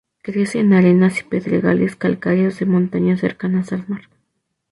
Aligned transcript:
Crece 0.23 0.57
en 0.59 0.73
arenas 0.73 1.19
y 1.19 1.23
pedregales 1.23 1.95
calcáreos 1.95 2.57
de 2.57 2.65
montañas 2.65 3.19
cercanas 3.19 3.71
al 3.71 3.87
mar. 3.87 4.09